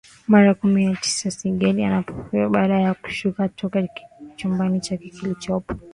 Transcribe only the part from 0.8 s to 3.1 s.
na tisaKagere ananipokea baada ya